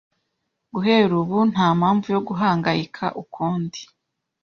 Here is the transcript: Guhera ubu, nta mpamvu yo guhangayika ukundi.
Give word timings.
Guhera 0.73 1.13
ubu, 1.21 1.37
nta 1.51 1.67
mpamvu 1.79 2.07
yo 2.15 2.21
guhangayika 2.27 3.05
ukundi. 3.21 3.79